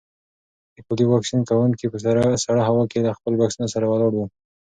[0.75, 1.97] د پولیو واکسین کونکي په
[2.45, 4.25] سړه هوا کې له خپلو بکسونو سره ولاړ وو.